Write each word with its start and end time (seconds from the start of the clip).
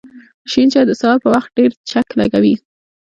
شین 0.51 0.67
چای 0.73 0.85
د 0.87 0.91
سهار 1.01 1.17
په 1.23 1.29
وخت 1.35 1.49
ډېر 1.57 1.71
چک 1.89 2.07
لږوی 2.19 2.55